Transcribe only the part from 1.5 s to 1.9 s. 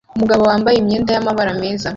meza